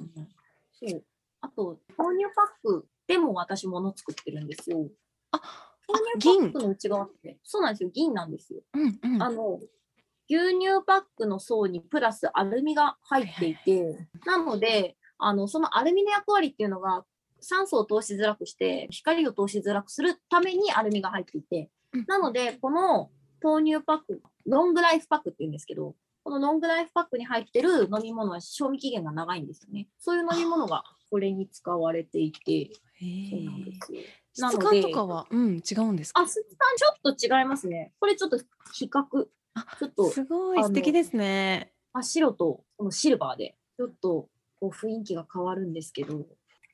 [0.72, 1.04] そう。
[1.40, 4.88] あと、豆乳パックでも私物作ってるんですよ。
[5.32, 5.40] あ、
[5.88, 8.60] 豆乳パックの内側って、そうなんですよ、銀なんですよ。
[8.74, 9.60] うんうん、あの、
[10.28, 17.04] 牛乳パックの層にプラスアルミが入っていて、なので、あの、そのアルミの役割っていうのが、
[17.40, 21.70] 酸素を通しづらくして、光を通しづらくするためにアルミが入っていて、
[22.06, 23.10] なので、この
[23.42, 29.88] 豆乳パック、ロングライフパックって言うんですけど、このロングライフパックに入ってる飲み物は賞味期限が長いんですよね。
[29.98, 32.70] そういう飲み物がこれに使われていて、
[33.30, 34.00] そうなんですよ。
[34.32, 36.22] 質感とかは、うん、違うんですか？
[36.22, 37.92] あ、質感ちょっと違いますね。
[38.00, 38.38] これちょっと
[38.72, 40.10] 比較、ちょっと。
[40.10, 41.72] すごい素敵ですね。
[41.92, 46.26] あ白とこのシルバーで、ちょっとこう雰囲気が変わるんですけど。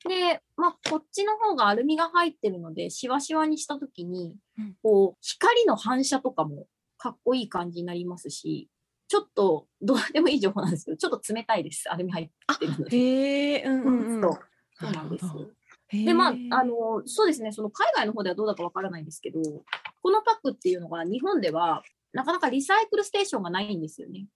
[0.09, 4.35] で、まあ、こっちの方がアルミが入ってるので、しわしわにした時に、
[4.81, 6.65] こう、光の反射とかも
[6.97, 8.67] かっこいい感じになりますし、
[9.11, 11.83] ちょっとどうでもいい情報なんですけど、ちょっと冷たいです。
[11.91, 12.95] アルミ入ってるので。
[12.95, 14.21] へえ、うんうんうん。
[14.21, 14.39] そ
[14.87, 15.49] うなんですよ。
[15.91, 19.41] で、まあ、あの、そうですね、その海外の方ではどうだかわからないんですけど、
[20.01, 24.27] このパックっていうのが日本ではなかなかリサイクルステーションがないんですよね。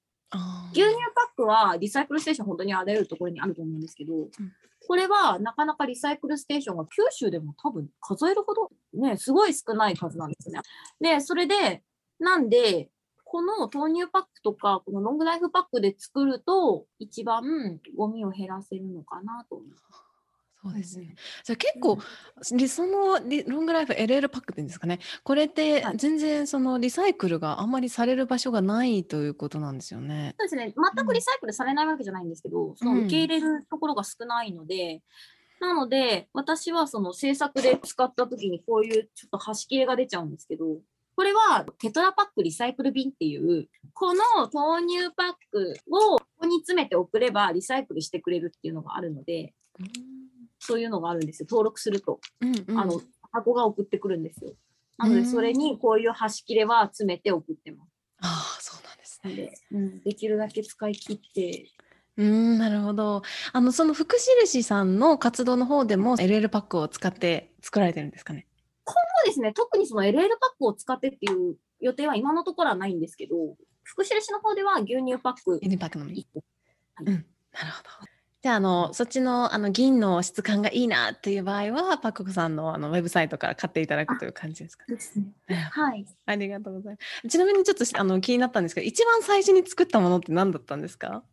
[0.73, 4.29] 牛乳パックはリサイクルステーション本当にあらゆるところにあると思うんですけど、うん、
[4.85, 10.59] これはなかなかリサイクルステーションが九州でも多分数えるほどね、すごい少ない数なんですね。
[10.99, 11.83] で、それで、
[12.19, 12.89] なんで、
[13.35, 19.83] この豆乳パックとか、このロングライフパックで作ると、一番ゴミを減らせるのかなと思います。
[20.63, 21.15] そうですね。
[21.43, 21.97] じゃあ結構、
[22.53, 24.99] 理想のリロングライフ LL パックっていうんですかね。
[25.25, 30.33] これって全然そのリサイクルがあんまりされる場所がないということなんですよね。
[30.39, 30.73] そうですね。
[30.95, 35.03] 全くリサイクルされないわけじゃないんですけど、その受け入れるところが少ないので、
[35.59, 40.79] なので、私はその制作で使った時にこういうちょっと端切れが出ちゃうんですけど、
[41.15, 44.21] これはテトラパックリサイクル瓶っていう、この
[44.53, 49.53] 豆乳パックをここに詰めて送ればリサイクルしてくれるっていうのがあるので、
[50.59, 51.47] そういうのがあるんですよ。
[51.49, 52.19] 登録すると。
[52.41, 53.01] うんうん、あの、
[53.31, 54.53] 箱が送ってくるんですよ。
[54.97, 57.89] なので、それにこういう端切れは詰めて送ってます。
[58.21, 59.35] ああ、そうなんですね。
[59.35, 61.69] で,、うん、できるだけ使い切って。
[62.17, 63.23] うんなるほど。
[63.51, 68.47] あのその福印さんの活動の方でも LL パックを使って作られてるんですかね？
[69.25, 73.35] ですね、特にその LL パックを使ってっていう予定は今のところはないんですけど、
[73.83, 75.55] 福印の方では牛乳パック。
[75.55, 76.27] 牛乳パックのみ。
[76.95, 77.25] はい、うん、なる
[77.71, 77.89] ほど。
[78.41, 84.93] じゃあ、あの、そっちの、あの、銀の質感がいいなっていう場合は、パクコさんの、あの、ウェブサイトから買っていただくという感じですか、ね。
[84.93, 85.25] ですね。
[85.71, 86.05] はい。
[86.27, 87.27] ありがとうございます。
[87.27, 91.23] ちなみに、ちょっと、あの、気になったんですけど、一番最初に作ったものって何だったんですか？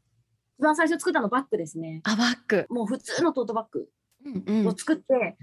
[0.59, 2.01] 一番最初作ったのバッグですね。
[2.05, 2.67] あ、バッグ。
[2.71, 3.89] もう普通のトートバッグ。
[4.67, 5.37] を作って、うんうん、へ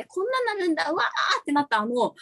[0.00, 1.92] えこんなんなるんだうわーってなったあの。
[1.92, 2.14] うわ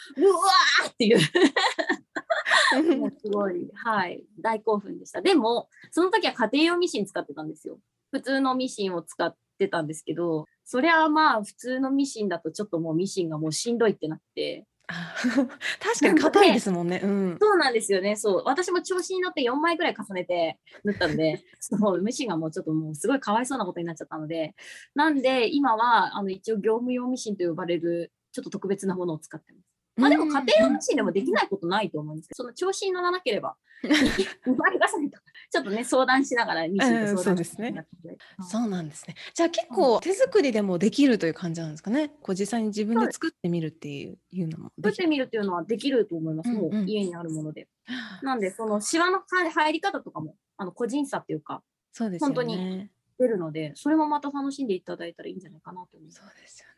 [0.85, 1.19] ーっていう。
[3.19, 4.23] すごいはい。
[4.39, 5.21] 大興奮でした。
[5.21, 7.79] でもその時は家庭用ミシン使ってたんですよ。
[8.11, 14.65] 普通のミシンを使ってたんですけどそれはまあ普通のミシンだとちょっともうミシンがもうしんどいってなって
[15.79, 17.01] 確かに硬いですもんね。
[17.03, 18.15] うん、そうなんですよね。
[18.15, 18.43] そう。
[18.45, 24.55] 私も調子に乗って4枚ぐらい重ねて縫ったんで、 そう、ミシンがもうちょっともうすごいかわいそうなことになっちゃったので、
[24.95, 29.65] なんで今はあの一応業務用ミシンと呼ばれるちょっと特別なものを使ってます。
[29.97, 37.85] まあでも家庭用ミシンでもできないことないと思うんですけど、その調子に乗らなければ、2枚重ねとかちょっとね相談しながらミシンで相談しながら、
[38.39, 39.15] うん、そうなんですね。
[39.33, 42.09] じゃあ結構手作りでもできるという感じなんですかね？
[42.21, 46.49] こう実際に自分で作ってみるっていういうのも作ってみるっていうのはできると思います。
[46.49, 47.67] もう家にあるもので。
[48.21, 49.21] なんでそのシワの
[49.53, 51.63] 入り方とかもあの個人差っていうか、
[51.93, 56.19] そうです、ね、本当に出るので、それもまた楽しんでいただいたらいいんじゃないかなと思います。
[56.19, 56.76] そうですよね。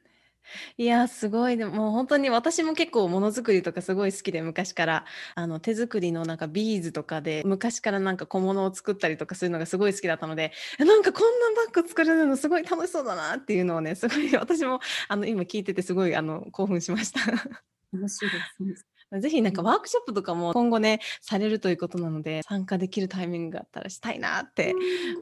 [0.77, 1.57] いや、すごい。
[1.57, 17.19] でも、本当に私も結構ものづくりとかすごい好きで、昔から、あの、手作りのなんかビーズとかで、昔からなんか小物を作ったりとかするのがすごい好きだったので、なんかこんなバッグ作れるのすごい楽しそうだなっていうのをね、すごい私も、あの、今聞いててすごい、あの、興奮しました。
[17.93, 18.88] 楽しいです。
[19.17, 24.75] ぜひなんかワークショップとかも今後ね、されるということなので、参加できるタイミングがあったらしたいなって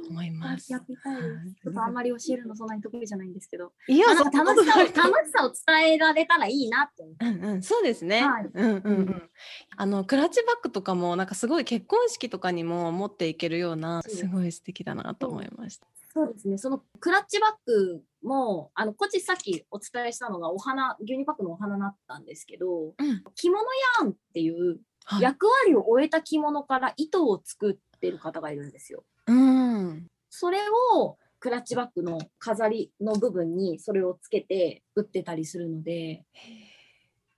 [0.09, 0.71] 思います。
[0.71, 1.79] やってたいです。
[1.79, 3.71] あんまり教えるのそんなに得意じゃないんですけど。
[3.87, 7.03] いや、楽しさを、楽しさを伝えられたらいいなって。
[7.25, 8.23] うんうん、そうですね。
[8.23, 9.29] はい、うんうんうん。
[9.77, 15.87] あの、クラッチバッグとかも、なんかすごい結婚式とかにも持っていけるような、すごい素敵だなと思いました。
[16.13, 16.57] そうですね。
[16.57, 23.63] そのクラッチバッグも、あの、こっちさっきお伝えしたのがお花、牛乳パックのお花だったんですけど、うん、着物
[23.99, 24.79] やんっていう
[25.19, 29.03] 役割を終えた着物から糸を作ってる方がいるんですよ。
[29.27, 30.07] うん。
[30.29, 30.59] それ
[30.95, 36.25] をクラッチバッグの飾りの部分にそれをつけて売ってたりするので、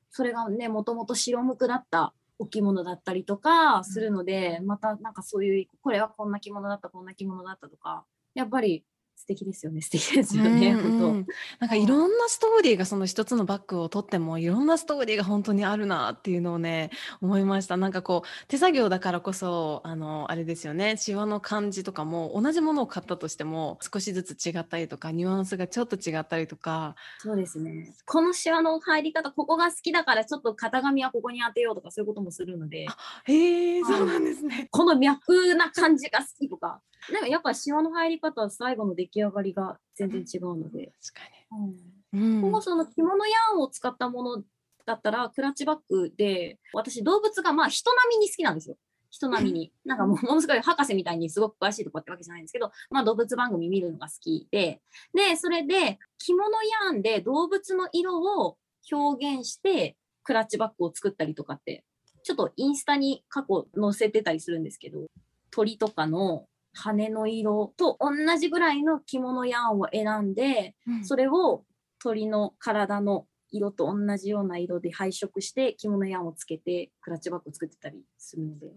[0.09, 8.98] それがね、もともと白無垢だった置物だったりとかするので、またなんかそういう、これはこんな着物だった、こんな着物だったとか、やっぱり素
[9.29, 9.81] 敵ですよね。
[9.81, 11.27] 素敵ですよね、うんうん、
[11.59, 16.89] なんかいろんなストーリーがその一つのバッグをとってもいろんなストーリーが本当にあるなっていうのをね
[17.21, 17.77] 思いました。
[17.77, 20.97] なんかこう手作業だからこそあのあれですよね。
[20.97, 26.95] シワの感じとかも同じものを買ったとしても少しずつ違ったりとかニュアンスがちょっと違ったりとか。
[27.19, 27.93] そうですね。
[28.05, 32.87] このシワの入り方ここが好きだからちょっと型紙はここに当てようとかそういうこともするので。
[33.25, 34.67] へえそうなんですね。
[34.71, 40.91] この脈な感じが好きとかなんかやっぱシワの入り方は最後の出来上がりが全然違うので。
[41.01, 41.75] 確かに。
[42.13, 42.41] うん。
[42.41, 44.43] 今後その着物ヤンを使ったもの
[44.85, 48.75] だったら、クラッチバッグで、私動物がまあ人並みに好きなんですよ。
[49.11, 49.71] 人並みに。
[49.85, 54.81] なんかもうものすごい博士みたいにすごく詳しいとかってわけじゃないんですけど、まあ動物番組見るのが好きで、
[55.13, 56.49] で、それで着物
[56.85, 58.57] ヤンで動物の色を
[58.91, 61.83] 表現してクラッチバッグを作ったりとかって、
[62.23, 65.07] ちょっとインスタに過去載せてたりするんですけど、
[65.51, 71.63] 鳥とかの羽の色と同じぐらいの着物ヤンを選んで、うん、それを
[72.01, 78.67] 鳥の体の色と同じような色で配色して着物ヤンをつけてクラッチバッグを作ってたりするので。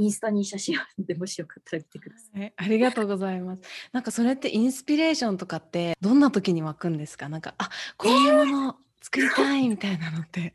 [0.00, 2.52] インスタに写真あるんで、もしよかったら見てください。
[2.56, 3.62] ありがとうございます。
[3.90, 7.28] なんかそれってインスピレーションとかってどんな時に湧くんですか？
[7.28, 10.40] なんか、あ、こういうもの作りたいみたいなのって。
[10.40, 10.52] えー、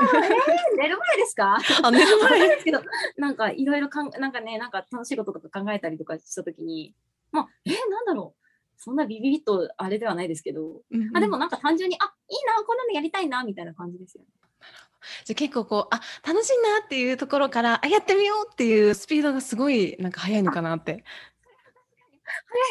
[0.00, 1.58] えー、寝る前ですか？
[1.82, 2.82] あ、寝る前 ですけど、
[3.16, 6.94] なんかいろいろかん、なんかね、なんか楽しいこととか考えたりとかしたときに、
[7.32, 8.40] まあ、えー、なんだろう？
[8.82, 14.28] そんなビビビッとあれではないですけど、うんうん、あでもなんか単純に、あいいな、こんなのやりたいな、みたいな感じですよね。
[15.24, 21.04] じゃ結構こうあ楽しいなっていうところからあやってみようっていうスピードがすごいなんか速いのかなって。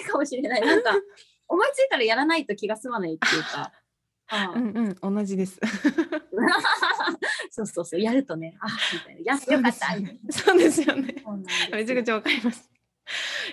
[0.02, 0.62] 早いかもしれない。
[0.62, 0.92] なんか
[1.48, 3.72] 思いついたらやらないと気が済まないっていうか。
[4.56, 5.60] うんうん、同じです。
[7.50, 9.88] そうそうそう、やるとね、あみたいな、やってよかった。
[10.32, 11.16] そうですよね。
[11.72, 12.70] めちゃくちゃわかります。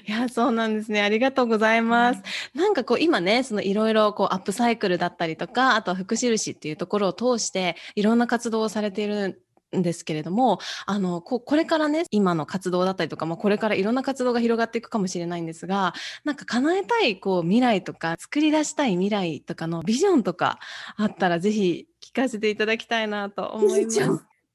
[0.06, 1.00] いや、そうなんですね。
[1.02, 2.22] ありがとうございます。
[2.54, 9.42] なんかこう今ね、そのいろいろこうアップサイクルだったりとか、あとは福印っていうところを通していろんな活動をされている
[9.76, 20.58] んですけれどもあのここれからね今の活動だったりとか、まあ、これからいろんな活動が広がっていくかもしれないんですがなんか叶えたいこう未来とか作り出したい未来とかのビジョンとか
[20.96, 24.00] あったらぜひ聞かせていただきたいなと思います。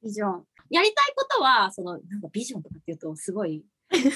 [0.03, 3.63] ビジョンやりたいことはそのなんかビジョンとかっていうとすごい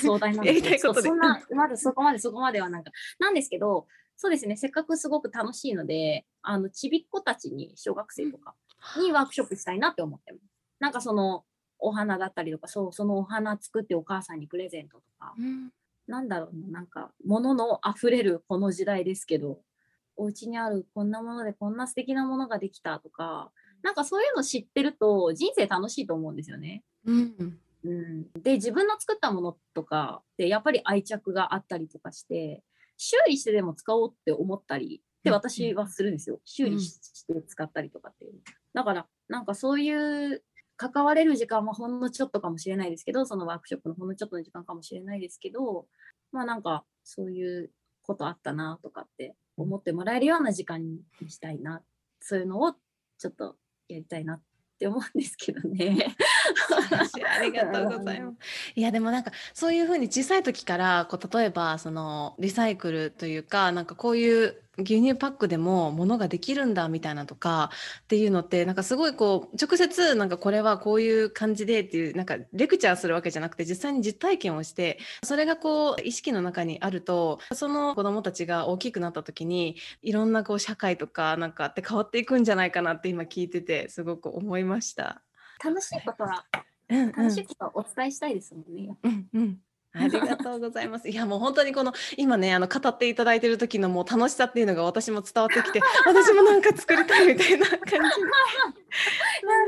[0.02, 8.56] 壮大なんですけど そんなまだそこまでそこまではなんかなんですけどそうですねせっかくすごく楽しいのであのちびっ子たちに小学生とか
[8.98, 10.55] にワークショップしたいなって思ってます。
[10.80, 11.44] なんかその
[11.80, 15.70] お花だったりとかそうそのお花作ってお母さんにプレゼントとか、うん、
[16.08, 19.60] なんだろうななんか物の溢れるこの時代ですけど
[20.16, 23.52] お家にあるこんなものでこんな素敵なものができたとか
[23.84, 26.84] なんかそういうの知ってると人生楽しいと思うんですよね。
[27.06, 32.64] うん、うん、で自分の作ったものとかってやっぱり愛着があったりとかして
[32.98, 36.40] 修理してでも使おうって思ったりって私はするんですよ。
[36.46, 38.34] 修理して使ったりとかっていう。
[38.74, 40.44] だからなんかそういう
[40.78, 45.86] 関われる時間はほんのちょっとかもしれないですけどそのワークショップのほんのちょっとの時間かもしれないですけど
[46.32, 47.72] まあなんかそういう
[48.02, 51.82] ことあったなとかって思ってもらえるような時間にしたいな
[52.20, 52.74] そういうのを
[53.18, 53.56] ちょっと
[53.88, 54.42] やりたいなっ
[54.78, 56.16] て思うんですけどね。
[57.38, 58.38] ありがとうございます。
[58.76, 67.70] いやでもなんかそういうふうに小さい時からこう例えばそのリサイクルというかなんかこういう牛乳パックでも物ができるんだみたいなとか
[68.04, 85.22] っていうのってなんかすごいこう直接なんかこれはこういう感じでっていうなんかレクチャーするわけじゃなくて実際に実体験をしてそれがこう意識の中にあるとその子どもたちが大きくなった時にいろんなこう社会とかなんかって変わっていくんじゃないかなって今聞いててすごく思いました。
[85.64, 86.46] 楽しいことは、
[86.90, 88.98] うんうん、楽しいことはお伝えしたいですもんね。
[89.04, 89.60] うんうん
[89.98, 91.08] ありがとうございます。
[91.10, 97.96] いやもう本当にこの今ねあの語っていただいてる時のもう楽しさっていうのが私も伝わってきて 私もなんか作りたいみたいな感じ。
[97.96, 98.08] まあ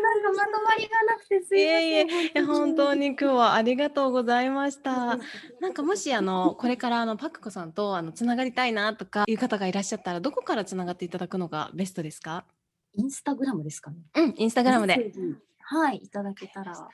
[0.02, 1.88] なんかまとまりがなくてすいません。
[1.88, 5.18] いえいえ本当に今日はありがとうございました。
[5.62, 12.44] なんかもしあのこれからあのパクコさんとあのつながりたいなとかいう方がいらっしゃったらどこからつながっていただくのがベストですか？
[12.96, 13.98] インスタグラムですかね。
[14.16, 15.14] うん、インスタグラムで。
[15.70, 16.88] はい、いただけたら。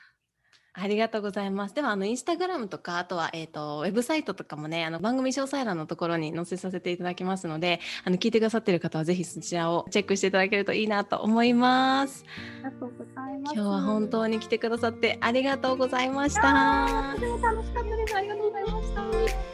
[0.76, 1.74] ありがとうございます。
[1.76, 12.24] では、あの、インスタグラムとか、あとは、えっ、と、ウェブサイトとかもね、あの、番組詳細欄のところに載せさせていただきますので、あの、聞いてくださっている方は、ぜひそちらをチェックしていただけるといいなと思います。
[12.64, 13.54] ありがとうございます。
[13.54, 17.12] 今日は本当に来てくださってありがとうございました。
[17.14, 18.16] とても楽しかったです。
[18.16, 19.53] ありがとうございました。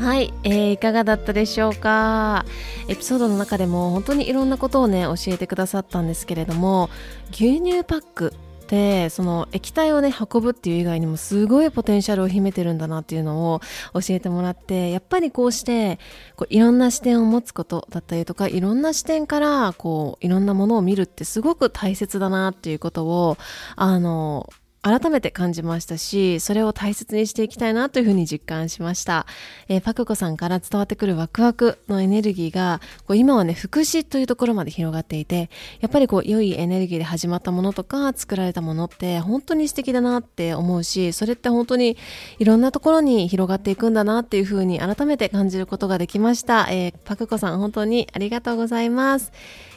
[0.00, 2.44] はい、えー、いかがだったでしょうか？
[2.88, 6.88] エピソードの中でも本当にいろんなことをね教えてくださったんですけれども
[7.32, 8.32] 牛乳パック
[8.62, 13.60] ってその液体をね運ぶっていう以外にもすごいポテンシャルを秘めてるんだなっていうのを
[13.92, 15.98] 教えてもらってやっぱりこうして
[16.36, 23.36] こういろんな視点を持つことだったりとかいろんな視点からこういろんなものを見るってすごく大切だなっていうことを
[23.74, 24.48] あの
[24.82, 29.26] 改めて感じましたし、それを大切にしていきたいなというふうに実感しました。
[29.68, 35.50] えー、パクコさんから伝わってくるワクワクのエネルギーが、こう今はね、福祉というところまで広がっていて、
[35.80, 41.96] やっぱりこう良いエネルギーで始まったものとか作られたものって本当に素敵だなって思うし、それって本当に
[42.38, 46.68] いろんなところに広がっていくんだなっていうふうに改めて感じることができました。
[46.70, 49.32] えー、パクコさん本当にありがとうございます。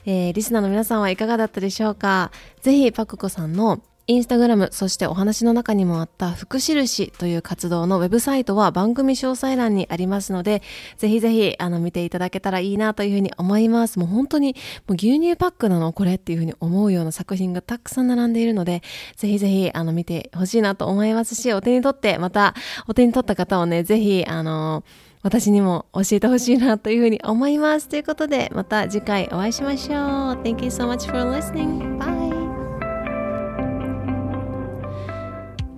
[0.06, 2.32] えー、リスナーの皆さんはいかがだったでしょうか？
[2.62, 10.62] ぜひパクコさんのインスタグラム、そしてお話の中にもあった福印という活動のウェブサイトは番組詳細欄にありますので、
[10.98, 14.00] ぜひぜひあの見ていただけたらいいなというふうに思います。
[14.00, 14.56] もう本当に
[14.88, 15.94] もう牛乳パックなの？
[15.94, 18.82] これっていうふうに思うような作品がたくさん並んでいるので、
[19.16, 22.54] ぜひぜひあの見てほしいなと思いますし、お手に取って、また
[22.88, 24.84] お手に取った方をね、ぜひあの
[25.24, 27.88] 私にも教えてほしいなというふうに思います。
[27.88, 29.98] ということで、また次回お会いしましょう。
[30.42, 31.98] Thank you so much for listening.
[32.00, 32.41] Bye!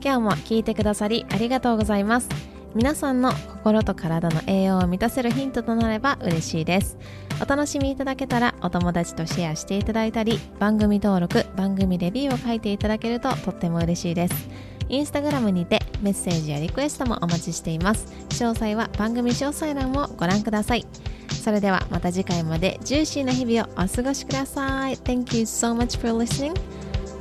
[0.03, 2.27] 今日も聞いてくださりありがとうございます。
[2.75, 6.97] 皆さんの心と体の栄養を満たせるヒントとなれば嬉しいです。
[7.41, 14.49] お楽しみいただけたらお友達とシェアしていただいたり番組登録番組レビューを書いていただけるととっても嬉しいです。
[14.89, 18.07] インスタグラムにてメッセージやリクエストもお待ちしています。
[18.29, 20.85] 詳細は番組詳細欄をご覧ください。
[21.29, 24.95] それではまた次回までジューシーな日々をお過ごしください。
[24.95, 26.53] Thank you so much for listening.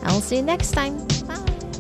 [0.03, 0.97] I'll see you next time.
[1.27, 1.72] Bye.